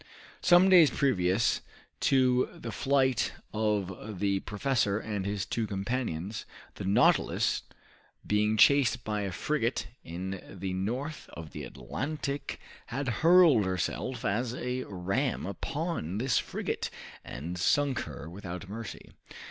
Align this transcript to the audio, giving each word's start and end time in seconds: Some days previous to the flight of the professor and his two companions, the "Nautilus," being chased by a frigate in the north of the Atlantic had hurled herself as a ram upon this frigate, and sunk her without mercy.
Some 0.41 0.67
days 0.67 0.89
previous 0.89 1.61
to 1.99 2.49
the 2.55 2.71
flight 2.71 3.33
of 3.53 4.19
the 4.19 4.39
professor 4.39 4.97
and 4.97 5.27
his 5.27 5.45
two 5.45 5.67
companions, 5.67 6.47
the 6.73 6.85
"Nautilus," 6.85 7.61
being 8.25 8.57
chased 8.57 9.03
by 9.03 9.21
a 9.21 9.31
frigate 9.31 9.89
in 10.03 10.41
the 10.49 10.73
north 10.73 11.29
of 11.33 11.51
the 11.51 11.65
Atlantic 11.65 12.59
had 12.87 13.09
hurled 13.21 13.65
herself 13.65 14.25
as 14.25 14.55
a 14.55 14.85
ram 14.85 15.45
upon 15.45 16.17
this 16.17 16.39
frigate, 16.39 16.89
and 17.23 17.59
sunk 17.59 17.99
her 17.99 18.27
without 18.27 18.67
mercy. 18.67 19.11